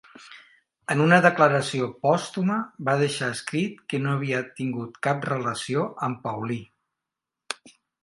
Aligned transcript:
En 0.95 1.03
una 1.03 1.19
declaració 1.25 1.89
pòstuma, 2.07 2.57
va 2.89 2.97
deixar 3.03 3.29
escrit 3.35 3.85
que 3.95 4.03
no 4.07 4.17
havia 4.17 4.43
tingut 4.63 5.01
cap 5.11 5.31
relació 5.33 5.89
amb 6.11 6.23
Paulí. 6.29 6.63